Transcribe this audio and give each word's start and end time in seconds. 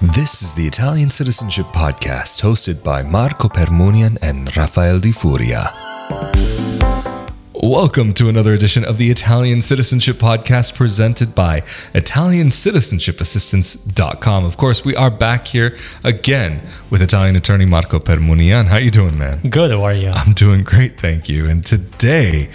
This 0.00 0.42
is 0.42 0.52
the 0.52 0.64
Italian 0.64 1.10
Citizenship 1.10 1.66
Podcast 1.74 2.40
hosted 2.40 2.84
by 2.84 3.02
Marco 3.02 3.48
Permunian 3.48 4.16
and 4.22 4.56
Rafael 4.56 5.00
Di 5.00 5.10
Furia. 5.10 5.74
Welcome 7.60 8.14
to 8.14 8.28
another 8.28 8.52
edition 8.52 8.84
of 8.84 8.98
the 8.98 9.10
Italian 9.10 9.62
Citizenship 9.62 10.18
Podcast 10.18 10.76
presented 10.76 11.34
by 11.34 11.62
ItaliancitizenshipAssistance.com. 11.92 14.44
Of 14.44 14.56
course, 14.56 14.84
we 14.84 14.94
are 14.94 15.10
back 15.10 15.48
here 15.48 15.76
again 16.04 16.62
with 16.88 17.02
Italian 17.02 17.34
attorney 17.34 17.64
Marco 17.64 17.98
Permunian. 17.98 18.66
How 18.66 18.76
are 18.76 18.80
you 18.80 18.92
doing, 18.92 19.18
man? 19.18 19.40
Good, 19.50 19.72
how 19.72 19.82
are 19.82 19.92
you? 19.92 20.10
I'm 20.10 20.34
doing 20.34 20.62
great, 20.62 21.00
thank 21.00 21.28
you. 21.28 21.48
And 21.48 21.66
today 21.66 22.48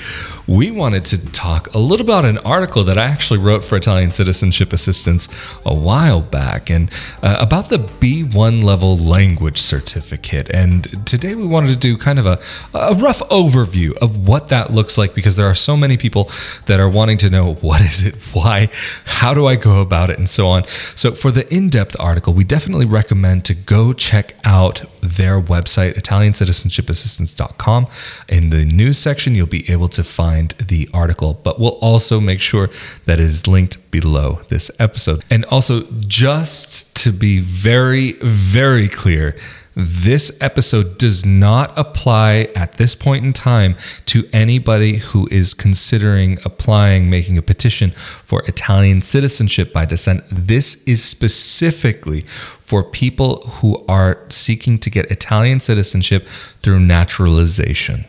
we 0.48 0.72
wanted 0.72 1.04
to 1.06 1.32
talk 1.32 1.74
a 1.74 1.80
little 1.80 2.06
about 2.06 2.24
an 2.24 2.38
article 2.40 2.86
that 2.86 2.98
I 2.98 3.04
actually 3.04 3.40
wrote 3.40 3.66
for 3.66 3.76
Italian 3.76 4.12
Citizenship 4.12 4.72
Assistance 4.72 5.28
a 5.66 5.78
while 5.78 6.22
back 6.22 6.70
and 6.70 6.90
uh, 7.22 7.36
about 7.40 7.68
the 7.70 7.78
B1 7.78 8.64
level 8.64 8.98
language 8.98 9.60
certificate. 9.60 10.50
And 10.50 11.06
today 11.06 11.36
we 11.36 11.46
wanted 11.46 11.68
to 11.68 11.76
do 11.76 11.98
kind 11.98 12.20
of 12.20 12.26
a, 12.26 12.40
a 12.74 12.96
rough 12.96 13.20
overview 13.30 13.98
of 13.98 14.26
what 14.28 14.48
that 14.48 14.72
looks 14.72 14.93
like 14.98 15.14
because 15.14 15.36
there 15.36 15.48
are 15.48 15.56
so 15.56 15.76
many 15.76 15.98
people 15.98 16.30
that 16.66 16.80
are 16.80 16.90
wanting 16.90 17.18
to 17.20 17.30
know 17.30 17.56
what 17.56 17.82
is 17.82 18.06
it, 18.06 18.16
why, 18.34 18.70
how 19.06 19.34
do 19.34 19.46
I 19.46 19.56
go 19.56 19.82
about 19.82 20.10
it, 20.10 20.18
and 20.18 20.30
so 20.30 20.48
on. 20.48 20.66
So 20.96 21.12
for 21.12 21.32
the 21.32 21.52
in 21.54 21.70
depth 21.70 21.96
article, 22.00 22.34
we 22.34 22.44
definitely 22.44 22.86
recommend 22.86 23.46
to 23.46 23.54
go 23.54 23.94
check 23.94 24.36
out 24.44 24.84
their 25.02 25.42
website, 25.42 25.96
ItaliancitizenshipAssistance.com. 25.96 27.88
In 28.30 28.50
the 28.50 28.66
news 28.66 28.98
section, 28.98 29.36
you'll 29.36 29.48
be 29.48 29.70
able 29.70 29.90
to 29.90 30.04
find 30.04 30.52
the 30.52 30.90
article, 30.94 31.40
but 31.44 31.60
we'll 31.60 31.80
also 31.80 32.20
make 32.20 32.42
sure 32.42 32.70
that 33.06 33.20
is 33.20 33.48
linked 33.48 33.92
below 33.92 34.42
this 34.50 34.72
episode. 34.80 35.24
And 35.30 35.46
also, 35.46 35.84
just 36.00 36.96
to 37.04 37.12
be 37.12 37.40
very, 37.40 38.14
very 38.22 38.88
clear, 38.88 39.36
this 39.76 40.40
episode 40.42 40.98
does 40.98 41.26
not 41.26 41.74
apply 41.78 42.50
at 42.56 42.74
this 42.74 42.94
point 42.94 43.26
in 43.26 43.34
time 43.34 43.76
to 44.06 44.28
anybody 44.32 44.98
who 44.98 45.28
is 45.32 45.54
considering 45.54 46.38
applying, 46.46 47.10
making 47.10 47.38
a 47.38 47.42
petition 47.42 47.92
for 48.24 48.44
Italian 48.44 49.02
citizenship 49.02 49.74
by 49.74 49.86
descent. 49.86 50.24
This 50.32 50.84
is 50.84 51.04
specifically 51.04 52.22
for 52.62 52.84
people 52.84 53.38
who 53.48 53.84
are 53.88 54.20
seeking 54.30 54.78
to 54.80 54.90
get 54.90 55.12
Italian 55.12 55.60
citizenship 55.60 56.28
through 56.62 56.80
naturalization. 56.80 58.06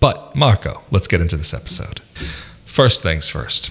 But, 0.00 0.34
Marco, 0.34 0.82
let's 0.90 1.06
get 1.06 1.20
into 1.20 1.36
this 1.36 1.54
episode. 1.54 2.00
First 2.66 3.02
things 3.02 3.28
first. 3.28 3.70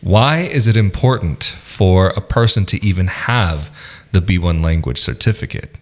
Why 0.00 0.38
is 0.40 0.66
it 0.66 0.76
important 0.76 1.44
for 1.44 2.08
a 2.10 2.20
person 2.20 2.66
to 2.66 2.84
even 2.84 3.06
have 3.06 3.74
the 4.12 4.20
B1 4.20 4.62
language 4.62 4.98
certificate? 4.98 5.78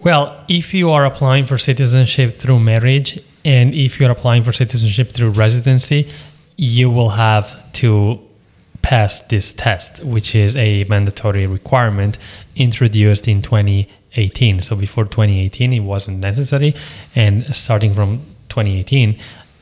Well, 0.00 0.44
if 0.48 0.74
you 0.74 0.90
are 0.90 1.04
applying 1.04 1.44
for 1.44 1.58
citizenship 1.58 2.30
through 2.30 2.60
marriage 2.60 3.20
and 3.44 3.74
if 3.74 3.98
you're 3.98 4.10
applying 4.10 4.44
for 4.44 4.52
citizenship 4.52 5.10
through 5.10 5.30
residency, 5.30 6.08
you 6.56 6.88
will 6.88 7.10
have 7.10 7.72
to 7.74 8.20
pass 8.82 9.20
this 9.22 9.52
test, 9.52 10.04
which 10.04 10.34
is 10.36 10.54
a 10.54 10.84
mandatory 10.84 11.46
requirement 11.46 12.16
introduced 12.54 13.26
in 13.26 13.42
2018. 13.42 14.60
So 14.60 14.76
before 14.76 15.04
2018, 15.04 15.72
it 15.72 15.80
wasn't 15.80 16.20
necessary. 16.20 16.74
And 17.16 17.44
starting 17.54 17.92
from 17.92 18.18
2018, 18.50 19.18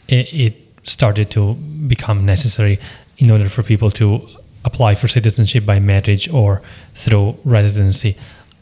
it, 0.08 0.34
it 0.34 0.54
started 0.82 1.30
to 1.30 1.54
become 1.54 2.26
necessary 2.26 2.78
in 3.18 3.30
order 3.30 3.48
for 3.48 3.62
people 3.62 3.90
to 3.92 4.26
apply 4.66 4.94
for 4.96 5.08
citizenship 5.08 5.64
by 5.64 5.80
marriage 5.80 6.28
or 6.28 6.60
through 6.94 7.38
residency, 7.44 8.16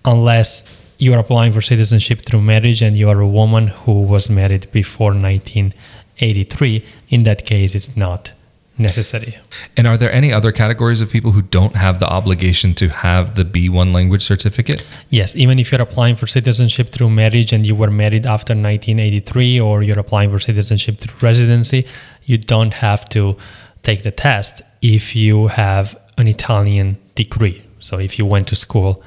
unless 0.04 0.62
you 0.98 1.12
are 1.12 1.18
applying 1.18 1.52
for 1.52 1.60
citizenship 1.60 2.20
through 2.20 2.40
marriage 2.40 2.82
and 2.82 2.96
you 2.96 3.08
are 3.08 3.20
a 3.20 3.28
woman 3.28 3.68
who 3.68 4.02
was 4.02 4.30
married 4.30 4.70
before 4.72 5.12
1983. 5.12 6.84
In 7.08 7.22
that 7.24 7.44
case, 7.46 7.74
it's 7.74 7.96
not 7.96 8.32
necessary. 8.78 9.38
And 9.76 9.86
are 9.86 9.96
there 9.96 10.12
any 10.12 10.32
other 10.32 10.52
categories 10.52 11.00
of 11.00 11.10
people 11.10 11.32
who 11.32 11.42
don't 11.42 11.76
have 11.76 12.00
the 12.00 12.08
obligation 12.08 12.74
to 12.74 12.88
have 12.88 13.34
the 13.34 13.44
B1 13.44 13.92
language 13.92 14.22
certificate? 14.22 14.84
Yes, 15.10 15.36
even 15.36 15.58
if 15.58 15.70
you're 15.70 15.82
applying 15.82 16.16
for 16.16 16.26
citizenship 16.26 16.90
through 16.90 17.10
marriage 17.10 17.52
and 17.52 17.64
you 17.64 17.74
were 17.74 17.90
married 17.90 18.26
after 18.26 18.52
1983 18.52 19.60
or 19.60 19.82
you're 19.82 19.98
applying 19.98 20.30
for 20.30 20.38
citizenship 20.38 20.98
through 20.98 21.16
residency, 21.26 21.86
you 22.24 22.38
don't 22.38 22.74
have 22.74 23.08
to 23.10 23.36
take 23.82 24.02
the 24.02 24.10
test 24.10 24.62
if 24.82 25.14
you 25.14 25.48
have 25.48 25.96
an 26.18 26.26
Italian 26.26 26.98
degree. 27.14 27.64
So 27.80 27.98
if 27.98 28.18
you 28.18 28.26
went 28.26 28.48
to 28.48 28.56
school 28.56 29.02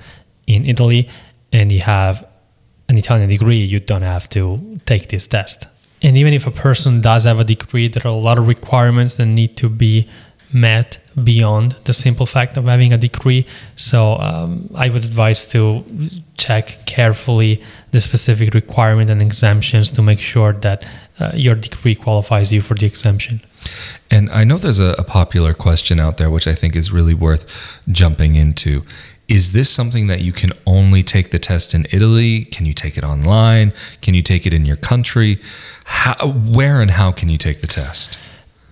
in 0.46 0.66
Italy 0.66 1.10
and 1.52 1.72
you 1.72 1.82
have 1.82 2.26
an 2.90 2.98
Italian 2.98 3.30
degree, 3.30 3.58
you 3.58 3.80
don't 3.80 4.02
have 4.02 4.30
to 4.30 4.80
take 4.86 5.10
this 5.10 5.28
test. 5.28 5.68
And 6.02 6.16
even 6.16 6.34
if 6.34 6.46
a 6.46 6.52
person 6.52 7.02
does 7.02 7.24
have 7.26 7.40
a 7.40 7.44
degree, 7.44 7.88
there 7.88 8.04
are 8.06 8.16
a 8.16 8.24
lot 8.30 8.38
of 8.38 8.48
requirements 8.48 9.18
that 9.18 9.26
need 9.26 9.58
to 9.58 9.70
be 9.70 10.08
met 10.54 11.00
beyond 11.24 11.76
the 11.84 11.94
simple 11.94 12.26
fact 12.26 12.56
of 12.58 12.66
having 12.66 12.94
a 12.94 12.98
degree. 12.98 13.46
So 13.76 14.14
um, 14.14 14.70
I 14.76 14.90
would 14.90 15.04
advise 15.04 15.46
to 15.50 15.84
check 16.38 16.86
carefully 16.86 17.62
the 17.92 18.00
specific 18.00 18.54
requirement 18.54 19.10
and 19.10 19.22
exemptions 19.22 19.92
to 19.92 20.02
make 20.02 20.20
sure 20.20 20.54
that 20.54 20.88
uh, 21.20 21.32
your 21.34 21.56
degree 21.56 21.96
qualifies 21.96 22.54
you 22.54 22.62
for 22.62 22.76
the 22.76 22.86
exemption. 22.86 23.42
And 24.10 24.30
I 24.30 24.44
know 24.44 24.58
there's 24.58 24.80
a, 24.80 24.96
a 24.98 25.04
popular 25.04 25.54
question 25.54 26.00
out 26.00 26.18
there, 26.18 26.30
which 26.30 26.48
I 26.48 26.56
think 26.56 26.76
is 26.76 26.92
really 26.92 27.16
worth 27.16 27.82
jumping 27.90 28.36
into 28.36 28.84
is 29.28 29.52
this 29.52 29.70
something 29.70 30.08
that 30.08 30.22
you 30.22 30.32
can 30.32 30.52
only 30.66 31.04
take 31.04 31.32
the 31.32 31.40
test 31.40 31.74
in 31.74 31.86
Italy? 31.92 32.46
Can 32.46 32.66
you 32.66 32.74
take 32.74 32.98
it 32.98 33.04
online? 33.04 33.74
Can 34.02 34.14
you 34.14 34.22
take 34.22 34.46
it 34.46 34.54
in 34.54 34.66
your 34.66 34.78
country? 34.78 35.40
How, 35.86 36.30
where 36.30 36.82
and 36.82 36.92
how 36.92 37.12
can 37.12 37.28
you 37.28 37.38
take 37.38 37.60
the 37.60 37.68
test? 37.68 38.18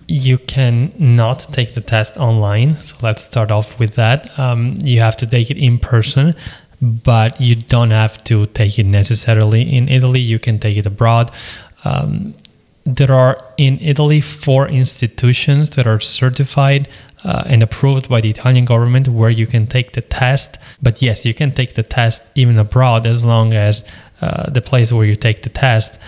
You 0.08 0.38
can 0.38 0.92
not 0.98 1.40
take 1.52 1.74
the 1.74 1.80
test 1.80 2.16
online. 2.16 2.74
So 2.76 2.96
let's 3.02 3.22
start 3.22 3.50
off 3.50 3.78
with 3.78 3.96
that. 3.96 4.38
Um, 4.38 4.74
you 4.82 5.00
have 5.00 5.16
to 5.16 5.26
take 5.26 5.50
it 5.50 5.58
in 5.58 5.78
person, 5.78 6.34
but 6.80 7.38
you 7.40 7.56
don't 7.56 7.90
have 7.90 8.22
to 8.24 8.46
take 8.46 8.78
it 8.78 8.84
necessarily 8.84 9.62
in 9.62 9.88
Italy. 9.88 10.20
You 10.20 10.38
can 10.38 10.58
take 10.58 10.78
it 10.78 10.86
abroad. 10.86 11.32
Um, 11.84 12.34
there 12.84 13.12
are 13.12 13.42
in 13.56 13.78
Italy 13.80 14.20
four 14.20 14.68
institutions 14.68 15.70
that 15.70 15.86
are 15.86 16.00
certified 16.00 16.88
uh, 17.24 17.44
and 17.46 17.62
approved 17.62 18.08
by 18.08 18.20
the 18.20 18.30
Italian 18.30 18.64
government 18.64 19.08
where 19.08 19.30
you 19.30 19.46
can 19.46 19.66
take 19.66 19.92
the 19.92 20.00
test. 20.00 20.58
But 20.82 21.02
yes, 21.02 21.26
you 21.26 21.34
can 21.34 21.50
take 21.50 21.74
the 21.74 21.82
test 21.82 22.22
even 22.34 22.58
abroad 22.58 23.06
as 23.06 23.24
long 23.24 23.54
as 23.54 23.88
uh, 24.20 24.50
the 24.50 24.60
place 24.60 24.92
where 24.92 25.04
you 25.04 25.16
take 25.16 25.42
the 25.42 25.50
test 25.50 25.98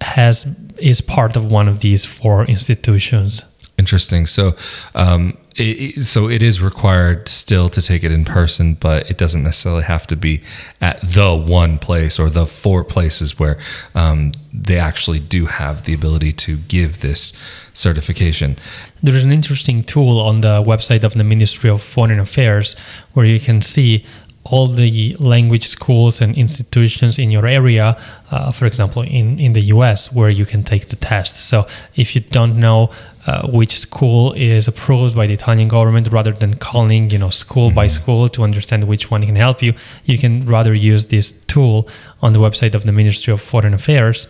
has 0.00 0.46
is 0.78 1.00
part 1.00 1.36
of 1.36 1.50
one 1.50 1.68
of 1.68 1.80
these 1.80 2.04
four 2.04 2.44
institutions. 2.44 3.44
Interesting. 3.78 4.26
So, 4.26 4.54
um, 4.94 5.36
it, 5.56 6.04
so 6.04 6.28
it 6.28 6.42
is 6.42 6.60
required 6.62 7.28
still 7.28 7.68
to 7.68 7.80
take 7.80 8.04
it 8.04 8.12
in 8.12 8.24
person, 8.24 8.74
but 8.74 9.10
it 9.10 9.18
doesn't 9.18 9.42
necessarily 9.42 9.84
have 9.84 10.06
to 10.08 10.16
be 10.16 10.42
at 10.80 11.00
the 11.00 11.34
one 11.34 11.78
place 11.78 12.18
or 12.18 12.30
the 12.30 12.46
four 12.46 12.84
places 12.84 13.38
where 13.38 13.58
um, 13.94 14.32
they 14.52 14.78
actually 14.78 15.20
do 15.20 15.46
have 15.46 15.84
the 15.84 15.94
ability 15.94 16.32
to 16.32 16.56
give 16.56 17.00
this 17.00 17.32
certification. 17.72 18.56
There 19.02 19.14
is 19.14 19.24
an 19.24 19.32
interesting 19.32 19.82
tool 19.82 20.20
on 20.20 20.40
the 20.40 20.62
website 20.62 21.04
of 21.04 21.14
the 21.14 21.24
Ministry 21.24 21.70
of 21.70 21.82
Foreign 21.82 22.18
Affairs 22.18 22.74
where 23.14 23.26
you 23.26 23.40
can 23.40 23.60
see 23.60 24.04
all 24.44 24.66
the 24.66 25.16
language 25.18 25.66
schools 25.66 26.20
and 26.20 26.36
institutions 26.36 27.18
in 27.18 27.30
your 27.30 27.46
area, 27.46 27.96
uh, 28.30 28.52
for 28.52 28.66
example, 28.66 29.02
in, 29.02 29.40
in 29.40 29.54
the 29.54 29.62
US, 29.62 30.12
where 30.12 30.28
you 30.28 30.44
can 30.44 30.62
take 30.62 30.88
the 30.88 30.96
test. 30.96 31.48
So 31.48 31.66
if 31.96 32.14
you 32.14 32.20
don't 32.20 32.60
know 32.60 32.90
uh, 33.26 33.48
which 33.48 33.78
school 33.78 34.32
is 34.34 34.68
approved 34.68 35.16
by 35.16 35.26
the 35.26 35.32
Italian 35.32 35.68
government, 35.68 36.08
rather 36.08 36.32
than 36.32 36.54
calling, 36.56 37.10
you 37.10 37.18
know, 37.18 37.30
school 37.30 37.68
mm-hmm. 37.68 37.76
by 37.76 37.86
school 37.86 38.28
to 38.28 38.42
understand 38.42 38.84
which 38.84 39.10
one 39.10 39.22
can 39.22 39.36
help 39.36 39.62
you, 39.62 39.72
you 40.04 40.18
can 40.18 40.44
rather 40.44 40.74
use 40.74 41.06
this 41.06 41.32
tool 41.46 41.88
on 42.20 42.34
the 42.34 42.38
website 42.38 42.74
of 42.74 42.84
the 42.84 42.92
Ministry 42.92 43.32
of 43.32 43.40
Foreign 43.40 43.72
Affairs, 43.72 44.26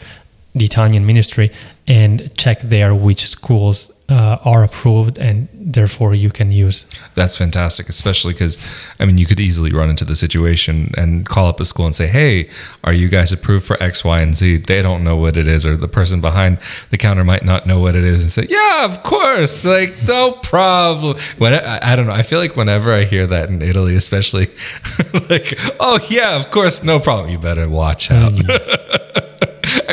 the 0.54 0.64
Italian 0.64 1.04
ministry, 1.04 1.50
and 1.88 2.32
check 2.38 2.60
there 2.60 2.94
which 2.94 3.26
schools 3.26 3.90
uh, 4.08 4.36
are 4.44 4.62
approved 4.62 5.18
and 5.18 5.48
therefore 5.54 6.14
you 6.14 6.30
can 6.30 6.52
use. 6.52 6.84
That's 7.14 7.38
fantastic, 7.38 7.88
especially 7.88 8.34
because 8.34 8.58
I 9.00 9.06
mean 9.06 9.16
you 9.16 9.24
could 9.26 9.40
easily 9.40 9.72
run 9.72 9.88
into 9.88 10.04
the 10.04 10.14
situation 10.14 10.92
and 10.96 11.26
call 11.26 11.48
up 11.48 11.58
a 11.58 11.64
school 11.64 11.86
and 11.86 11.94
say, 11.94 12.08
"Hey, 12.08 12.50
are 12.82 12.92
you 12.92 13.08
guys 13.08 13.32
approved 13.32 13.64
for 13.64 13.82
X, 13.82 14.04
Y, 14.04 14.20
and 14.20 14.34
Z?" 14.34 14.58
They 14.58 14.82
don't 14.82 15.04
know 15.04 15.16
what 15.16 15.36
it 15.36 15.48
is, 15.48 15.64
or 15.64 15.76
the 15.76 15.88
person 15.88 16.20
behind 16.20 16.58
the 16.90 16.98
counter 16.98 17.24
might 17.24 17.44
not 17.44 17.66
know 17.66 17.80
what 17.80 17.96
it 17.96 18.04
is, 18.04 18.22
and 18.22 18.30
say, 18.30 18.46
"Yeah, 18.50 18.84
of 18.84 19.02
course, 19.02 19.64
like 19.64 19.94
no 20.06 20.32
problem." 20.32 21.16
When 21.38 21.54
I, 21.54 21.92
I 21.92 21.96
don't 21.96 22.06
know, 22.06 22.12
I 22.12 22.22
feel 22.22 22.40
like 22.40 22.56
whenever 22.56 22.92
I 22.92 23.04
hear 23.04 23.26
that 23.26 23.48
in 23.48 23.62
Italy, 23.62 23.94
especially, 23.94 24.48
like, 25.30 25.58
"Oh 25.80 25.98
yeah, 26.10 26.36
of 26.36 26.50
course, 26.50 26.82
no 26.84 26.98
problem." 26.98 27.30
You 27.30 27.38
better 27.38 27.68
watch 27.68 28.10
out. 28.10 28.32
Yes. 28.32 28.76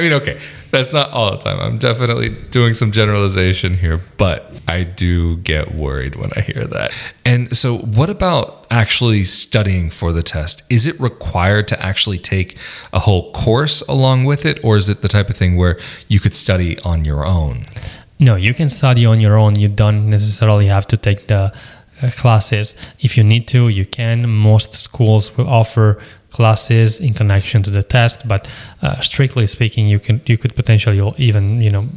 I 0.01 0.03
mean, 0.03 0.13
okay, 0.13 0.39
that's 0.71 0.92
not 0.92 1.12
all 1.12 1.30
the 1.30 1.38
time. 1.38 1.59
I'm 1.59 1.77
definitely 1.77 2.30
doing 2.50 2.74
some 2.74 2.92
generalization 2.92 3.75
here, 3.75 4.01
but 4.18 4.51
I 4.68 4.81
do 4.81 5.38
get 5.38 5.75
worried 5.75 6.15
when 6.15 6.31
I 6.36 6.42
hear 6.42 6.63
that. 6.63 6.92
And 7.24 7.56
so, 7.56 7.77
what 7.77 8.09
about 8.09 8.65
actually 8.71 9.24
studying 9.25 9.92
for 9.92 10.12
the 10.12 10.24
test? 10.24 10.63
Is 10.71 10.88
it 10.88 11.00
required 11.00 11.68
to 11.68 11.86
actually 11.86 12.18
take 12.18 12.57
a 12.92 12.98
whole 12.98 13.31
course 13.33 13.81
along 13.81 14.25
with 14.25 14.44
it, 14.44 14.59
or 14.63 14.75
is 14.75 14.89
it 14.89 15.03
the 15.03 15.07
type 15.07 15.30
of 15.30 15.38
thing 15.38 15.56
where 15.56 15.77
you 16.07 16.19
could 16.19 16.33
study 16.33 16.80
on 16.80 17.06
your 17.06 17.24
own? 17.24 17.65
No, 18.18 18.36
you 18.36 18.56
can 18.56 18.69
study 18.69 19.06
on 19.06 19.19
your 19.19 19.38
own. 19.38 19.59
You 19.59 19.68
don't 19.68 20.09
necessarily 20.09 20.65
have 20.65 20.88
to 20.88 20.97
take 20.97 21.27
the 21.27 21.54
uh, 22.01 22.09
classes. 22.18 22.75
If 23.00 23.18
you 23.18 23.24
need 23.24 23.47
to, 23.50 23.68
you 23.68 23.86
can. 23.86 24.27
Most 24.27 24.74
schools 24.74 25.38
will 25.38 25.47
offer 25.47 26.00
classes 26.31 27.00
in 27.00 27.13
connection 27.13 27.63
to 27.63 27.69
the 27.69 27.83
test, 27.83 28.28
but 28.28 28.48
uh, 28.81 29.00
strictly 29.01 29.48
speaking, 29.48 29.88
you 29.88 30.00
can 30.00 30.22
you 30.25 30.38
could 30.38 30.56
potentially 30.56 31.01
even 31.18 31.62
you 31.62 31.72
know 31.72 31.88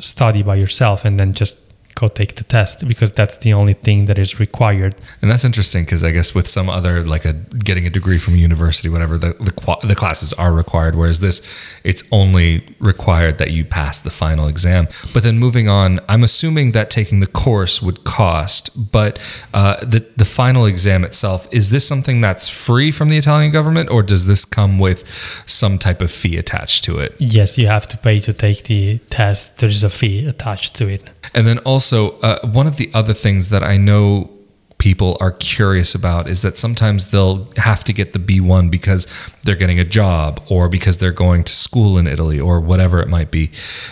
study 0.00 0.42
by 0.42 0.56
yourself 0.56 1.04
and 1.04 1.20
then 1.20 1.32
just 1.32 1.58
go 1.94 2.08
take 2.08 2.36
the 2.36 2.44
test 2.44 2.86
because 2.86 3.12
that's 3.12 3.38
the 3.38 3.52
only 3.52 3.74
thing 3.74 4.06
that 4.06 4.18
is 4.18 4.40
required. 4.40 4.94
And 5.22 5.30
that's 5.30 5.44
interesting 5.44 5.84
because 5.84 6.02
I 6.04 6.10
guess 6.10 6.34
with 6.34 6.46
some 6.46 6.68
other 6.68 7.02
like 7.02 7.24
a 7.24 7.32
getting 7.32 7.86
a 7.86 7.90
degree 7.90 8.18
from 8.18 8.34
a 8.34 8.38
university, 8.38 8.88
whatever 8.88 9.18
the 9.18 9.34
the, 9.34 9.76
the 9.86 9.94
classes 9.94 10.32
are 10.34 10.52
required, 10.52 10.94
whereas 10.94 11.20
this 11.20 11.42
it's 11.84 12.04
only 12.10 12.66
required 12.80 13.38
that 13.38 13.50
you 13.50 13.64
pass 13.64 14.00
the 14.00 14.10
final 14.10 14.48
exam. 14.48 14.88
But 15.12 15.22
then 15.22 15.38
moving 15.38 15.68
on, 15.68 16.00
I'm 16.08 16.22
assuming 16.22 16.72
that 16.72 16.90
taking 16.90 17.20
the 17.20 17.26
course 17.26 17.80
would 17.80 18.04
cost, 18.04 18.70
but 18.92 19.18
uh, 19.52 19.76
the 19.84 20.06
the 20.16 20.24
final 20.24 20.66
exam 20.66 21.04
itself 21.04 21.46
is 21.50 21.70
this 21.70 21.86
something 21.86 22.20
that's 22.20 22.48
free 22.48 22.90
from 22.90 23.08
the 23.08 23.16
Italian 23.16 23.52
government, 23.52 23.90
or 23.90 24.02
does 24.02 24.26
this 24.26 24.44
come 24.44 24.78
with 24.78 25.06
some 25.46 25.78
type 25.78 26.02
of 26.02 26.10
fee 26.10 26.36
attached 26.36 26.84
to 26.84 26.98
it? 26.98 27.14
Yes, 27.18 27.58
you 27.58 27.66
have 27.66 27.86
to 27.86 27.98
pay 27.98 28.20
to 28.20 28.32
take 28.32 28.64
the 28.64 28.98
test. 29.10 29.58
There 29.58 29.68
is 29.68 29.84
a 29.84 29.90
fee 29.90 30.26
attached 30.26 30.74
to 30.76 30.88
it. 30.88 31.10
And 31.32 31.46
then 31.46 31.58
also, 31.60 32.18
uh, 32.20 32.46
one 32.46 32.66
of 32.66 32.76
the 32.76 32.90
other 32.92 33.14
things 33.14 33.50
that 33.50 33.62
I 33.62 33.76
know 33.76 34.30
people 34.78 35.16
are 35.18 35.32
curious 35.32 35.94
about 35.94 36.28
is 36.28 36.42
that 36.42 36.58
sometimes 36.58 37.10
they'll 37.10 37.48
have 37.56 37.84
to 37.84 37.92
get 37.92 38.12
the 38.12 38.18
B1 38.18 38.70
because 38.70 39.06
they're 39.42 39.56
getting 39.56 39.78
a 39.78 39.84
job 39.84 40.42
or 40.50 40.68
because 40.68 40.98
they're 40.98 41.10
going 41.10 41.42
to 41.44 41.52
school 41.54 41.96
in 41.96 42.06
Italy 42.06 42.38
or 42.38 42.60
whatever 42.60 43.00
it 43.00 43.08
might 43.08 43.30
be. 43.30 43.50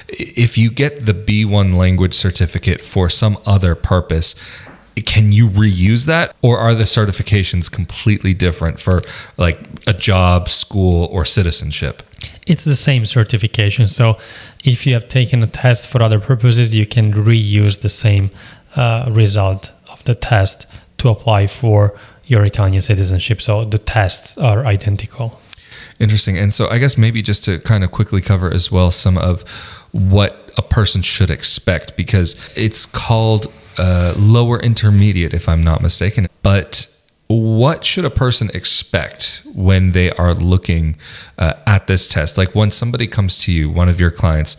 If 0.08 0.58
you 0.58 0.70
get 0.70 1.06
the 1.06 1.14
B1 1.14 1.76
language 1.76 2.12
certificate 2.12 2.82
for 2.82 3.08
some 3.08 3.38
other 3.46 3.74
purpose, 3.74 4.34
can 5.06 5.32
you 5.32 5.48
reuse 5.48 6.06
that 6.06 6.36
or 6.42 6.58
are 6.58 6.74
the 6.74 6.84
certifications 6.84 7.72
completely 7.72 8.34
different 8.34 8.78
for 8.78 9.00
like 9.38 9.58
a 9.86 9.94
job, 9.94 10.50
school, 10.50 11.06
or 11.06 11.24
citizenship? 11.24 12.02
It's 12.46 12.64
the 12.64 12.74
same 12.74 13.06
certification. 13.06 13.88
So 13.88 14.18
if 14.64 14.86
you 14.86 14.94
have 14.94 15.08
taken 15.08 15.42
a 15.42 15.46
test 15.46 15.88
for 15.88 16.02
other 16.02 16.18
purposes, 16.18 16.74
you 16.74 16.86
can 16.86 17.12
reuse 17.12 17.80
the 17.80 17.88
same 17.88 18.30
uh, 18.74 19.08
result 19.10 19.72
of 19.90 20.02
the 20.04 20.14
test 20.14 20.66
to 20.98 21.08
apply 21.08 21.46
for 21.46 21.96
your 22.24 22.44
Italian 22.44 22.82
citizenship. 22.82 23.40
So 23.40 23.64
the 23.64 23.78
tests 23.78 24.38
are 24.38 24.66
identical. 24.66 25.40
Interesting. 25.98 26.36
And 26.36 26.52
so 26.52 26.68
I 26.68 26.78
guess 26.78 26.98
maybe 26.98 27.22
just 27.22 27.44
to 27.44 27.58
kind 27.60 27.84
of 27.84 27.92
quickly 27.92 28.20
cover 28.20 28.52
as 28.52 28.72
well 28.72 28.90
some 28.90 29.18
of 29.18 29.42
what 29.92 30.52
a 30.56 30.62
person 30.62 31.02
should 31.02 31.30
expect 31.30 31.96
because 31.96 32.52
it's 32.56 32.86
called 32.86 33.46
uh, 33.78 34.14
lower 34.16 34.60
intermediate, 34.60 35.32
if 35.32 35.48
I'm 35.48 35.62
not 35.62 35.80
mistaken. 35.80 36.28
But 36.42 36.91
what 37.62 37.84
should 37.84 38.04
a 38.04 38.10
person 38.10 38.50
expect 38.54 39.40
when 39.54 39.92
they 39.92 40.10
are 40.24 40.34
looking 40.34 40.96
uh, 41.38 41.52
at 41.64 41.86
this 41.86 42.08
test? 42.08 42.36
Like 42.36 42.56
when 42.56 42.72
somebody 42.72 43.06
comes 43.06 43.38
to 43.42 43.52
you, 43.52 43.70
one 43.70 43.88
of 43.88 44.00
your 44.00 44.10
clients, 44.10 44.56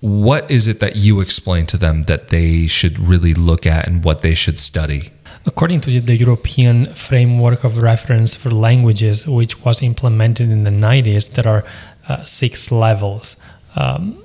what 0.00 0.50
is 0.50 0.66
it 0.66 0.80
that 0.80 0.96
you 0.96 1.20
explain 1.20 1.66
to 1.66 1.76
them 1.76 2.04
that 2.04 2.28
they 2.28 2.66
should 2.66 2.98
really 2.98 3.34
look 3.34 3.66
at 3.66 3.86
and 3.86 4.02
what 4.02 4.22
they 4.22 4.34
should 4.34 4.58
study? 4.58 5.12
According 5.44 5.82
to 5.82 6.00
the 6.00 6.16
European 6.16 6.94
Framework 6.94 7.64
of 7.64 7.72
Reference 7.82 8.34
for 8.34 8.50
Languages, 8.50 9.26
which 9.26 9.62
was 9.62 9.82
implemented 9.82 10.48
in 10.50 10.64
the 10.64 10.70
90s, 10.70 11.34
there 11.34 11.48
are 11.54 11.64
uh, 12.08 12.24
six 12.24 12.72
levels. 12.72 13.36
Um, 13.76 14.24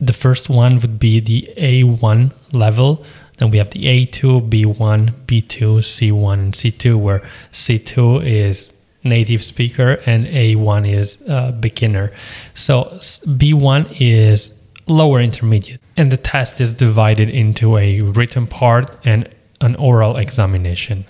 the 0.00 0.14
first 0.14 0.48
one 0.48 0.80
would 0.80 0.98
be 0.98 1.20
the 1.20 1.52
A1 1.58 2.32
level. 2.54 3.04
Then 3.38 3.50
we 3.50 3.58
have 3.58 3.70
the 3.70 3.84
A2, 3.84 4.48
B1, 4.50 5.12
B2, 5.26 5.78
C1, 5.78 6.32
and 6.34 6.52
C2, 6.52 6.96
where 6.96 7.20
C2 7.52 8.24
is 8.24 8.70
native 9.04 9.44
speaker 9.44 9.98
and 10.06 10.26
A1 10.26 10.86
is 10.86 11.22
uh, 11.28 11.52
beginner. 11.52 12.12
So 12.54 12.84
B1 12.94 14.00
is 14.00 14.54
lower 14.86 15.20
intermediate, 15.20 15.80
and 15.96 16.10
the 16.10 16.16
test 16.16 16.60
is 16.60 16.74
divided 16.74 17.28
into 17.28 17.76
a 17.76 18.00
written 18.00 18.46
part 18.46 18.96
and 19.04 19.28
an 19.60 19.76
oral 19.76 20.16
examination. 20.16 21.04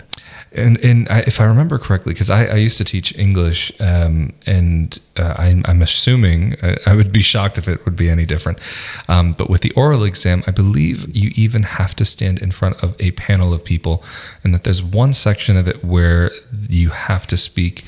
And, 0.51 0.83
and 0.83 1.07
I, 1.09 1.19
if 1.21 1.39
I 1.39 1.45
remember 1.45 1.77
correctly, 1.77 2.13
because 2.13 2.29
I, 2.29 2.45
I, 2.45 2.55
used 2.55 2.79
to 2.79 2.83
teach 2.83 3.15
English, 3.17 3.71
um, 3.79 4.33
and 4.47 4.99
uh, 5.15 5.35
I, 5.37 5.61
I'm, 5.65 5.81
assuming 5.83 6.55
I, 6.63 6.77
I, 6.87 6.95
would 6.95 7.11
be 7.11 7.21
shocked 7.21 7.59
if 7.59 7.67
it 7.67 7.85
would 7.85 7.95
be 7.95 8.09
any 8.09 8.25
different. 8.25 8.59
Um, 9.07 9.33
but 9.33 9.47
with 9.47 9.61
the 9.61 9.71
oral 9.73 10.03
exam, 10.03 10.43
I 10.47 10.51
believe 10.51 11.15
you 11.15 11.29
even 11.35 11.63
have 11.63 11.95
to 11.97 12.05
stand 12.05 12.41
in 12.41 12.49
front 12.49 12.81
of 12.83 12.95
a 12.99 13.11
panel 13.11 13.53
of 13.53 13.63
people, 13.63 14.03
and 14.43 14.53
that 14.55 14.63
there's 14.63 14.81
one 14.81 15.13
section 15.13 15.55
of 15.55 15.67
it 15.67 15.83
where 15.83 16.31
you 16.67 16.89
have 16.89 17.27
to 17.27 17.37
speak 17.37 17.81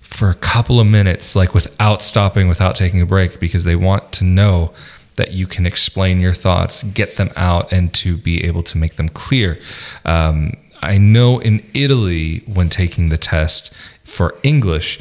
for 0.00 0.28
a 0.28 0.34
couple 0.34 0.80
of 0.80 0.88
minutes, 0.88 1.36
like 1.36 1.54
without 1.54 2.02
stopping, 2.02 2.48
without 2.48 2.74
taking 2.74 3.00
a 3.00 3.06
break, 3.06 3.38
because 3.38 3.62
they 3.62 3.76
want 3.76 4.12
to 4.12 4.24
know 4.24 4.72
that 5.16 5.32
you 5.32 5.46
can 5.46 5.66
explain 5.66 6.20
your 6.20 6.32
thoughts, 6.32 6.82
get 6.82 7.16
them 7.16 7.30
out, 7.36 7.72
and 7.72 7.92
to 7.94 8.16
be 8.16 8.44
able 8.44 8.62
to 8.62 8.78
make 8.78 8.96
them 8.96 9.08
clear. 9.08 9.58
Um, 10.04 10.52
I 10.82 10.98
know 10.98 11.38
in 11.38 11.62
Italy, 11.74 12.42
when 12.46 12.68
taking 12.68 13.08
the 13.08 13.18
test 13.18 13.72
for 14.04 14.36
English, 14.42 15.00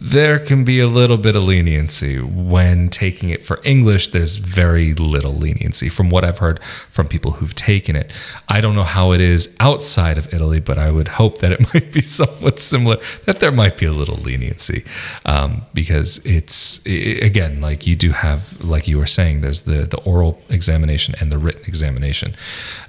there 0.00 0.38
can 0.38 0.64
be 0.64 0.78
a 0.80 0.86
little 0.86 1.16
bit 1.16 1.36
of 1.36 1.44
leniency. 1.44 2.20
When 2.20 2.88
taking 2.88 3.30
it 3.30 3.44
for 3.44 3.60
English, 3.64 4.08
there's 4.08 4.36
very 4.36 4.92
little 4.94 5.34
leniency 5.34 5.88
from 5.88 6.10
what 6.10 6.24
I've 6.24 6.38
heard 6.38 6.62
from 6.90 7.08
people 7.08 7.32
who've 7.32 7.54
taken 7.54 7.96
it. 7.96 8.12
I 8.48 8.60
don't 8.60 8.74
know 8.74 8.84
how 8.84 9.12
it 9.12 9.20
is 9.20 9.56
outside 9.58 10.18
of 10.18 10.32
Italy, 10.34 10.60
but 10.60 10.76
I 10.78 10.90
would 10.90 11.08
hope 11.08 11.38
that 11.38 11.52
it 11.52 11.60
might 11.74 11.92
be 11.92 12.02
somewhat 12.02 12.58
similar, 12.58 12.96
that 13.24 13.40
there 13.40 13.52
might 13.52 13.78
be 13.78 13.86
a 13.86 13.92
little 13.92 14.16
leniency 14.16 14.84
um, 15.24 15.62
because 15.72 16.24
it's, 16.26 16.84
it, 16.84 17.22
again, 17.22 17.60
like 17.60 17.86
you 17.86 17.96
do 17.96 18.10
have, 18.10 18.62
like 18.62 18.86
you 18.86 18.98
were 18.98 19.06
saying, 19.06 19.40
there's 19.40 19.62
the, 19.62 19.86
the 19.86 20.00
oral 20.02 20.42
examination 20.48 21.14
and 21.20 21.32
the 21.32 21.38
written 21.38 21.64
examination. 21.66 22.34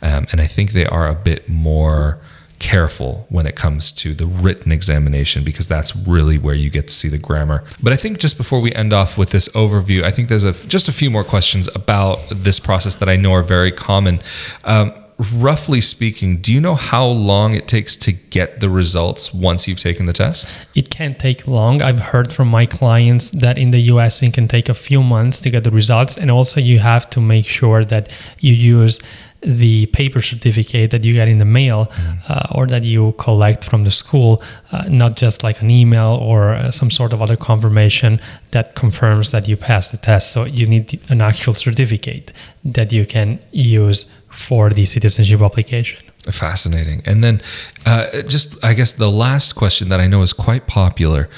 Um, 0.01 0.27
and 0.31 0.42
I 0.42 0.48
think 0.48 0.71
they 0.71 0.86
are 0.86 1.07
a 1.07 1.15
bit 1.15 1.48
more 1.48 2.19
careful 2.59 3.25
when 3.30 3.45
it 3.45 3.56
comes 3.56 3.92
to 3.92 4.13
the 4.13 4.25
written 4.25 4.71
examination 4.71 5.44
because 5.44 5.68
that's 5.68 5.95
really 5.95 6.37
where 6.37 6.56
you 6.56 6.69
get 6.69 6.87
to 6.87 6.94
see 6.94 7.07
the 7.09 7.18
grammar. 7.18 7.64
But 7.81 7.94
I 7.94 7.95
think 7.95 8.19
just 8.19 8.37
before 8.37 8.59
we 8.59 8.73
end 8.73 8.94
off 8.94 9.18
with 9.18 9.30
this 9.30 9.47
overview, 9.49 10.04
I 10.04 10.11
think 10.11 10.30
there's 10.30 10.44
a, 10.44 10.54
just 10.68 10.87
a 10.87 10.92
few 10.92 11.09
more 11.09 11.23
questions 11.23 11.69
about 11.76 12.19
this 12.31 12.59
process 12.59 12.95
that 12.97 13.09
I 13.09 13.16
know 13.16 13.33
are 13.33 13.44
very 13.44 13.71
common. 13.71 14.19
Um, 14.64 14.94
roughly 15.33 15.81
speaking, 15.81 16.38
do 16.38 16.54
you 16.54 16.62
know 16.62 16.76
how 16.76 17.06
long 17.06 17.54
it 17.54 17.68
takes 17.68 17.95
to 17.97 18.12
get 18.12 18.59
the 18.59 18.69
results 18.69 19.33
once 19.33 19.68
you've 19.68 19.80
taken 19.80 20.06
the 20.06 20.14
test? 20.14 20.68
It 20.76 20.90
can 20.90 21.16
take 21.16 21.47
long. 21.47 21.81
I've 21.81 22.00
heard 22.00 22.31
from 22.31 22.50
my 22.50 22.66
clients 22.66 23.31
that 23.31 23.57
in 23.57 23.71
the 23.71 23.80
US 23.94 24.21
it 24.21 24.33
can 24.33 24.47
take 24.47 24.69
a 24.69 24.76
few 24.76 25.02
months 25.02 25.40
to 25.42 25.50
get 25.50 25.64
the 25.64 25.71
results. 25.71 26.18
And 26.18 26.30
also, 26.30 26.59
you 26.59 26.80
have 26.80 27.09
to 27.12 27.19
make 27.19 27.47
sure 27.47 27.83
that 27.86 28.14
you 28.40 28.54
use 28.54 29.02
the 29.42 29.86
paper 29.88 30.21
certificate 30.21 30.92
that 30.92 31.04
you 31.04 31.14
get 31.14 31.28
in 31.28 31.38
the 31.38 31.45
mail 31.45 31.86
mm. 31.86 32.19
uh, 32.28 32.47
or 32.56 32.66
that 32.68 32.83
you 32.83 33.14
collect 33.14 33.64
from 33.64 33.83
the 33.83 33.92
school, 33.92 34.42
uh, 34.71 34.83
not 34.90 35.16
just 35.16 35.44
like 35.44 35.62
an 35.62 35.69
email 35.69 36.19
or 36.21 36.54
uh, 36.54 36.71
some 36.71 36.90
sort 36.90 37.14
of 37.14 37.21
other 37.21 37.36
confirmation 37.36 38.19
that 38.52 38.76
confirms 38.76 39.31
that 39.31 39.47
you 39.47 39.56
passed 39.56 39.92
the 39.92 39.97
test. 39.97 40.31
So 40.31 40.45
you 40.45 40.66
need 40.66 41.00
an 41.09 41.21
actual 41.21 41.54
certificate 41.54 42.33
that 42.66 42.92
you 42.92 43.06
can 43.06 43.40
use 43.52 44.07
for 44.37 44.69
the 44.69 44.85
citizenship 44.85 45.41
application. 45.41 45.99
Fascinating. 46.31 47.01
And 47.06 47.23
then, 47.23 47.41
uh, 47.85 48.21
just 48.23 48.63
I 48.63 48.73
guess 48.73 48.94
the 48.94 49.11
last 49.11 49.56
question 49.56 49.89
that 49.89 49.99
I 49.99 50.07
know 50.07 50.21
is 50.21 50.33
quite 50.33 50.67
popular 50.67 51.29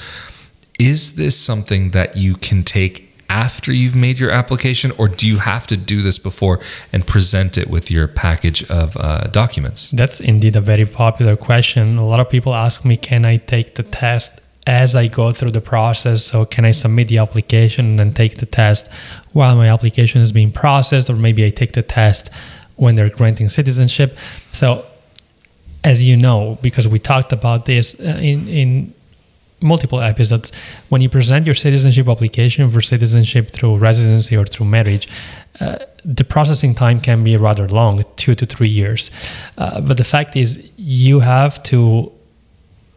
is 0.78 1.16
this 1.16 1.38
something 1.38 1.90
that 1.90 2.16
you 2.16 2.34
can 2.36 2.62
take 2.62 3.10
after 3.28 3.72
you've 3.72 3.94
made 3.94 4.18
your 4.18 4.30
application, 4.30 4.92
or 4.98 5.06
do 5.06 5.28
you 5.28 5.38
have 5.38 5.66
to 5.68 5.76
do 5.76 6.02
this 6.02 6.18
before 6.18 6.58
and 6.92 7.06
present 7.06 7.56
it 7.56 7.70
with 7.70 7.90
your 7.90 8.08
package 8.08 8.68
of 8.68 8.96
uh, 8.96 9.28
documents? 9.28 9.90
That's 9.92 10.20
indeed 10.20 10.56
a 10.56 10.60
very 10.60 10.86
popular 10.86 11.36
question. 11.36 11.96
A 11.98 12.06
lot 12.06 12.18
of 12.18 12.28
people 12.28 12.54
ask 12.54 12.84
me, 12.84 12.96
can 12.96 13.24
I 13.24 13.36
take 13.36 13.76
the 13.76 13.84
test 13.84 14.40
as 14.66 14.96
I 14.96 15.06
go 15.06 15.32
through 15.32 15.52
the 15.52 15.60
process? 15.60 16.24
So, 16.24 16.44
can 16.44 16.64
I 16.64 16.72
submit 16.72 17.06
the 17.08 17.18
application 17.18 17.86
and 17.86 18.00
then 18.00 18.12
take 18.12 18.38
the 18.38 18.46
test 18.46 18.90
while 19.32 19.54
my 19.54 19.68
application 19.68 20.20
is 20.22 20.32
being 20.32 20.50
processed, 20.50 21.08
or 21.08 21.14
maybe 21.14 21.44
I 21.46 21.50
take 21.50 21.72
the 21.72 21.82
test 21.84 22.30
when 22.80 22.94
they're 22.96 23.14
granting 23.20 23.48
citizenship? 23.48 24.16
So, 24.52 24.84
as 25.84 26.02
you 26.02 26.16
know, 26.16 26.58
because 26.62 26.86
we 26.88 26.98
talked 26.98 27.32
about 27.32 27.64
this 27.64 27.98
uh, 28.00 28.18
in, 28.20 28.48
in 28.48 28.94
multiple 29.62 30.00
episodes. 30.00 30.52
When 30.88 31.00
you 31.02 31.08
present 31.08 31.46
your 31.46 31.54
citizenship 31.54 32.08
application 32.08 32.70
for 32.70 32.80
citizenship 32.80 33.50
through 33.50 33.76
residency 33.76 34.36
or 34.36 34.46
through 34.46 34.66
marriage, 34.66 35.08
uh, 35.60 35.78
the 36.04 36.24
processing 36.24 36.74
time 36.74 37.00
can 37.00 37.22
be 37.22 37.36
rather 37.36 37.68
long, 37.68 38.04
two 38.16 38.34
to 38.34 38.46
three 38.46 38.68
years. 38.68 39.10
Uh, 39.58 39.80
but 39.80 39.96
the 39.96 40.04
fact 40.04 40.36
is, 40.36 40.70
you 40.76 41.20
have 41.20 41.62
to 41.64 42.10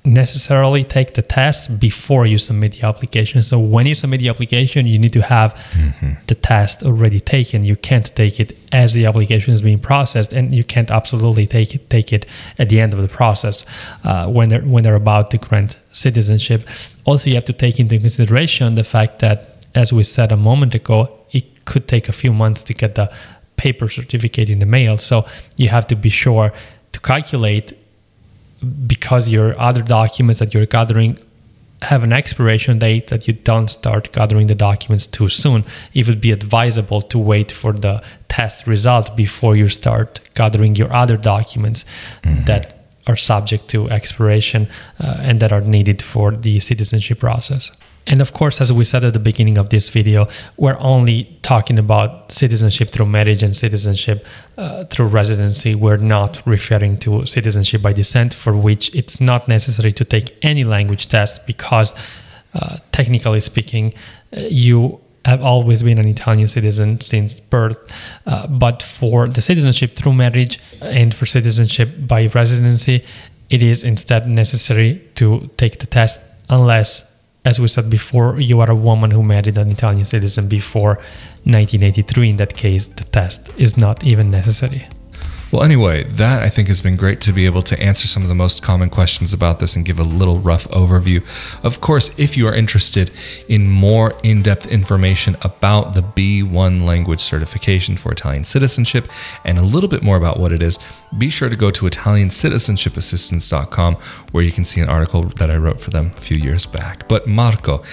necessarily 0.06 0.84
take 0.84 1.14
the 1.14 1.22
test 1.22 1.80
before 1.80 2.26
you 2.26 2.38
submit 2.38 2.74
the 2.74 2.86
application. 2.86 3.42
So 3.42 3.58
when 3.58 3.88
you 3.88 3.96
submit 3.96 4.20
the 4.20 4.30
application, 4.30 4.86
you 4.86 5.00
need 5.00 5.14
to 5.14 5.22
have 5.22 5.54
mm-hmm. 5.54 6.14
the 6.28 6.36
test 6.36 6.84
already 6.84 7.22
taken. 7.22 7.64
You 7.64 7.78
can't 7.78 8.14
take 8.14 8.40
it 8.40 8.58
as 8.74 8.94
the 8.94 9.06
application 9.06 9.54
is 9.54 9.62
being 9.62 9.80
processed, 9.80 10.34
and 10.34 10.54
you 10.54 10.64
can't 10.64 10.92
absolutely 10.92 11.48
take 11.48 11.74
it 11.74 11.90
take 11.90 12.12
it 12.12 12.26
at 12.60 12.68
the 12.70 12.82
end 12.82 12.94
of 12.94 13.02
the 13.02 13.08
process 13.08 13.66
uh, 14.04 14.30
when 14.30 14.50
they're 14.50 14.62
when 14.62 14.84
they're 14.84 14.96
about 14.96 15.32
to 15.32 15.38
grant 15.38 15.78
citizenship. 15.94 16.68
Also, 17.06 17.30
you 17.30 17.36
have 17.36 17.46
to 17.46 17.54
take 17.54 17.80
into 17.80 17.98
consideration 17.98 18.76
the 18.76 18.84
fact 18.84 19.20
that, 19.20 19.66
as 19.74 19.94
we 19.94 20.04
said 20.04 20.32
a 20.32 20.38
moment 20.38 20.76
ago, 20.76 21.18
it 21.32 21.64
could 21.66 21.88
take 21.88 22.10
a 22.10 22.14
few 22.14 22.34
months 22.34 22.64
to 22.64 22.74
get 22.74 22.96
the 22.96 23.14
paper 23.56 23.88
certificate 23.88 24.50
in 24.50 24.60
the 24.60 24.66
mail. 24.66 24.98
So 24.98 25.26
you 25.56 25.70
have 25.70 25.88
to 25.88 25.96
be 25.96 26.10
sure 26.10 26.52
to 26.92 27.00
calculate 27.00 27.74
because 28.64 29.30
your 29.30 29.58
other 29.60 29.82
documents 29.82 30.40
that 30.40 30.54
you're 30.54 30.66
gathering 30.66 31.18
have 31.84 32.04
an 32.04 32.14
expiration 32.14 32.80
date 32.80 33.08
that 33.08 33.28
you 33.28 33.34
don't 33.34 33.68
start 33.68 34.12
gathering 34.14 34.48
the 34.48 34.56
documents 34.56 35.06
too 35.06 35.28
soon 35.28 35.66
it 35.94 36.08
would 36.08 36.22
be 36.22 36.32
advisable 36.32 37.02
to 37.02 37.20
wait 37.20 37.52
for 37.52 37.74
the 37.74 38.02
test 38.30 38.66
result 38.68 39.16
before 39.18 39.56
you 39.56 39.68
start 39.68 40.22
gathering 40.34 40.76
your 40.76 40.92
other 40.94 41.18
documents 41.18 41.84
mm-hmm. 42.24 42.44
that 42.46 42.86
are 43.06 43.18
subject 43.18 43.68
to 43.68 43.90
expiration 43.90 44.68
uh, 45.00 45.18
and 45.22 45.40
that 45.42 45.52
are 45.52 45.62
needed 45.62 46.02
for 46.02 46.32
the 46.32 46.60
citizenship 46.60 47.20
process 47.20 47.72
and 48.06 48.22
of 48.22 48.34
course, 48.34 48.60
as 48.60 48.72
we 48.74 48.84
said 48.84 49.04
at 49.04 49.14
the 49.14 49.20
beginning 49.20 49.58
of 49.58 49.70
this 49.70 49.90
video, 49.90 50.28
we're 50.58 50.78
only 50.80 51.38
talking 51.42 51.80
about 51.80 52.32
citizenship 52.32 52.90
through 52.90 53.06
marriage 53.06 53.44
and 53.44 53.56
citizenship 53.56 54.26
uh, 54.58 54.84
through 54.86 55.08
residency. 55.08 55.74
We're 55.74 55.98
not 55.98 56.42
referring 56.46 56.98
to 57.00 57.26
citizenship 57.26 57.82
by 57.82 57.94
descent, 57.94 58.34
for 58.34 58.54
which 58.54 58.94
it's 58.94 59.22
not 59.22 59.48
necessary 59.48 59.94
to 59.94 60.04
take 60.04 60.38
any 60.42 60.64
language 60.64 61.08
test 61.08 61.48
because, 61.48 61.94
uh, 62.54 62.78
technically 62.92 63.40
speaking, 63.40 63.94
uh, 64.36 64.42
you 64.50 65.00
have 65.26 65.42
always 65.42 65.82
been 65.82 65.98
an 65.98 66.08
Italian 66.08 66.50
citizen 66.50 67.00
since 67.00 67.40
birth. 67.40 67.80
Uh, 68.26 68.48
but 68.48 68.84
for 68.84 69.30
the 69.30 69.42
citizenship 69.42 69.96
through 69.96 70.14
marriage 70.14 70.60
and 70.82 71.16
for 71.16 71.26
citizenship 71.26 71.90
by 72.06 72.28
residency, 72.28 73.02
it 73.50 73.64
is 73.64 73.86
instead 73.86 74.28
necessary 74.28 75.02
to 75.16 75.50
take 75.56 75.80
the 75.80 75.86
test 75.86 76.20
unless 76.50 77.13
as 77.46 77.60
we 77.60 77.68
said 77.68 77.90
before, 77.90 78.40
you 78.40 78.62
are 78.62 78.72
a 78.72 78.76
woman 78.76 79.12
who 79.12 79.22
married 79.22 79.58
an 79.58 79.70
Italian 79.70 80.06
citizen 80.06 80.48
before 80.48 80.96
1983. 81.44 82.30
In 82.30 82.36
that 82.38 82.56
case, 82.56 82.88
the 82.88 83.04
test 83.04 83.50
is 83.60 83.78
not 83.78 84.06
even 84.06 84.32
necessary. 84.32 84.88
Well, 85.54 85.62
anyway, 85.62 86.04
that 86.06 86.42
I 86.42 86.50
think 86.50 86.68
has 86.70 86.82
been 86.82 86.96
great 86.96 87.22
to 87.22 87.32
be 87.32 87.46
able 87.46 87.62
to 87.62 87.80
answer 87.80 88.08
some 88.08 88.24
of 88.24 88.28
the 88.28 88.34
most 88.34 88.64
common 88.64 88.90
questions 88.90 89.36
about 89.36 89.60
this 89.60 89.76
and 89.76 89.86
give 89.86 90.00
a 90.00 90.04
little 90.04 90.40
rough 90.40 90.68
overview. 90.70 91.24
Of 91.64 91.80
course, 91.80 92.10
if 92.18 92.36
you 92.36 92.48
are 92.48 92.56
interested 92.56 93.12
in 93.48 93.70
more 93.70 94.16
in 94.24 94.42
depth 94.42 94.66
information 94.66 95.38
about 95.44 95.94
the 95.94 96.02
B1 96.02 96.86
language 96.86 97.20
certification 97.20 97.98
for 97.98 98.12
Italian 98.12 98.46
citizenship 98.46 99.08
and 99.46 99.60
a 99.60 99.62
little 99.62 99.88
bit 99.88 100.02
more 100.02 100.18
about 100.18 100.40
what 100.40 100.52
it 100.52 100.64
is, 100.64 100.80
be 101.20 101.30
sure 101.30 101.50
to 101.50 101.56
go 101.56 101.70
to 101.70 101.86
Italiancitizenship.assistance.com 101.86 103.96
where 104.32 104.44
you 104.44 104.52
can 104.52 104.66
see 104.66 104.82
an 104.82 104.90
article 104.90 105.22
that 105.22 105.52
I 105.52 105.58
wrote 105.58 105.80
for 105.80 105.92
them 105.92 106.14
a 106.18 106.22
few 106.22 106.38
years 106.38 106.66
back. 106.66 107.08
But 107.08 107.28
Marco, 107.28 107.84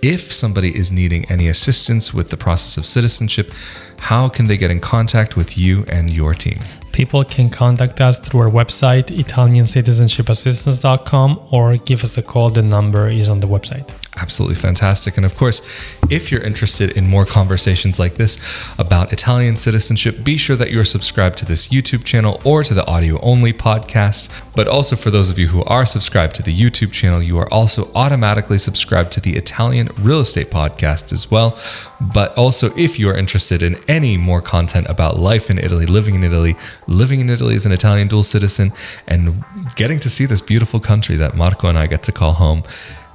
if 0.00 0.32
somebody 0.32 0.74
is 0.74 0.90
needing 0.90 1.30
any 1.30 1.48
assistance 1.48 2.14
with 2.14 2.30
the 2.30 2.38
process 2.38 2.78
of 2.78 2.86
citizenship, 2.86 3.52
how 3.98 4.30
can 4.30 4.46
they 4.46 4.56
get 4.56 4.70
in 4.70 4.80
contact 4.80 5.36
with 5.36 5.58
you 5.58 5.84
and 5.92 6.08
your 6.08 6.32
team? 6.32 6.56
People 6.92 7.24
can 7.24 7.50
contact 7.50 8.00
us 8.00 8.18
through 8.18 8.40
our 8.40 8.48
website, 8.48 9.06
ItaliancitizenshipAssistance.com, 9.06 11.48
or 11.50 11.76
give 11.76 12.02
us 12.04 12.18
a 12.18 12.22
call. 12.22 12.50
The 12.50 12.62
number 12.62 13.08
is 13.08 13.28
on 13.28 13.40
the 13.40 13.48
website. 13.48 13.90
Absolutely 14.20 14.56
fantastic. 14.56 15.16
And 15.16 15.24
of 15.24 15.34
course, 15.34 15.62
if 16.10 16.30
you're 16.30 16.42
interested 16.42 16.90
in 16.90 17.06
more 17.06 17.24
conversations 17.24 17.98
like 17.98 18.16
this 18.16 18.38
about 18.78 19.14
Italian 19.14 19.56
citizenship, 19.56 20.22
be 20.22 20.36
sure 20.36 20.56
that 20.56 20.70
you're 20.70 20.84
subscribed 20.84 21.38
to 21.38 21.46
this 21.46 21.68
YouTube 21.68 22.04
channel 22.04 22.38
or 22.44 22.62
to 22.62 22.74
the 22.74 22.86
audio 22.86 23.18
only 23.20 23.54
podcast. 23.54 24.28
But 24.54 24.68
also, 24.68 24.94
for 24.94 25.10
those 25.10 25.30
of 25.30 25.38
you 25.38 25.48
who 25.48 25.64
are 25.64 25.86
subscribed 25.86 26.34
to 26.34 26.42
the 26.42 26.54
YouTube 26.54 26.92
channel, 26.92 27.22
you 27.22 27.38
are 27.38 27.50
also 27.50 27.90
automatically 27.94 28.58
subscribed 28.58 29.10
to 29.12 29.20
the 29.20 29.36
Italian 29.36 29.88
Real 29.98 30.20
Estate 30.20 30.50
Podcast 30.50 31.12
as 31.12 31.30
well. 31.30 31.58
But 31.98 32.36
also, 32.36 32.74
if 32.76 32.98
you 32.98 33.08
are 33.08 33.16
interested 33.16 33.62
in 33.62 33.76
any 33.88 34.18
more 34.18 34.42
content 34.42 34.86
about 34.90 35.18
life 35.18 35.48
in 35.48 35.58
Italy, 35.58 35.86
living 35.86 36.14
in 36.14 36.24
Italy, 36.24 36.56
living 36.86 37.20
in 37.20 37.30
Italy 37.30 37.54
as 37.54 37.64
an 37.64 37.72
Italian 37.72 38.08
dual 38.08 38.22
citizen, 38.22 38.72
and 39.08 39.42
getting 39.76 39.98
to 40.00 40.10
see 40.10 40.26
this 40.26 40.42
beautiful 40.42 40.80
country 40.80 41.16
that 41.16 41.36
Marco 41.36 41.68
and 41.68 41.78
I 41.78 41.86
get 41.86 42.02
to 42.02 42.12
call 42.12 42.34
home, 42.34 42.64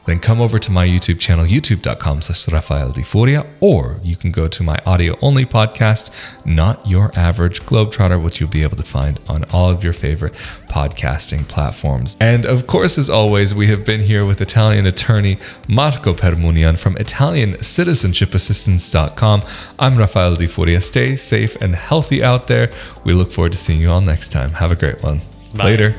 then 0.06 0.20
come 0.20 0.40
over 0.40 0.60
to 0.60 0.72
my 0.72 0.88
YouTube 0.88 1.20
channel, 1.20 1.44
youtube.com 1.46 2.22
slash 2.22 2.48
Rafael 2.48 2.92
Di 2.92 3.02
Furia, 3.04 3.46
or 3.60 4.00
you 4.04 4.16
can 4.16 4.32
go 4.32 4.48
to 4.48 4.64
my 4.64 4.80
audio 4.86 5.18
only 5.22 5.46
podcast, 5.46 6.10
Not 6.46 6.88
Your 6.88 7.12
Average 7.16 7.64
Globetrotter, 7.64 8.22
which 8.22 8.40
you'll 8.40 8.50
be 8.50 8.64
able 8.64 8.78
to 8.78 8.84
find 8.84 9.20
on 9.28 9.44
all 9.52 9.70
of 9.70 9.84
your 9.84 9.92
favorite 9.94 10.34
podcasting 10.70 11.48
platforms. 11.48 12.16
And 12.20 12.46
of 12.46 12.68
course, 12.68 12.98
as 12.98 13.10
always, 13.10 13.56
we 13.56 13.68
have 13.68 13.86
been 13.86 14.02
here 14.02 14.26
with 14.26 14.42
Italian 14.42 14.86
attorney 14.86 15.38
Marco 15.68 16.14
Permunian 16.14 16.78
from 16.78 16.96
ItaliancitizenshipAssistance.com. 16.96 19.44
I'm 19.80 19.98
Rafael 19.98 20.36
Di 20.36 20.48
Furia. 20.48 20.82
Stay 20.82 21.16
safe 21.16 21.56
and 21.62 21.76
healthy 21.76 22.24
out 22.24 22.48
there. 22.48 22.72
We 23.04 23.14
look 23.14 23.32
forward 23.32 23.54
to 23.54 23.58
seeing 23.58 23.82
you 23.82 23.90
all 23.90 24.02
next 24.02 24.32
time. 24.32 24.52
Have 24.54 24.72
a 24.72 24.76
great 24.76 25.02
one. 25.02 25.22
Bye. 25.54 25.66
Later. 25.66 25.96